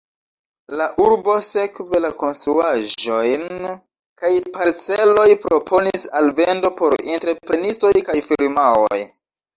[0.79, 3.45] La urbo sekve la konstruaĵojn
[4.23, 9.01] kaj parcelojn proponis al vendo por entreprenistoj kaj firmaoj.